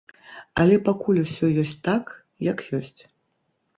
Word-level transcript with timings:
Але 0.61 0.75
пакуль 0.87 1.21
усё 1.25 1.45
ёсць 1.65 1.75
так, 1.89 2.05
як 2.51 2.67
ёсць. 2.79 3.01